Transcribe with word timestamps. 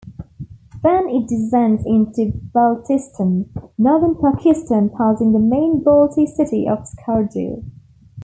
Then 0.81 1.09
it 1.09 1.27
descends 1.29 1.83
into 1.85 2.31
Baltistan, 2.55 3.49
northern 3.77 4.15
Pakistan 4.15 4.89
passing 4.89 5.31
the 5.31 5.37
main 5.37 5.83
Balti 5.83 6.25
city 6.27 6.67
of 6.67 6.79
Skardu. 6.89 7.63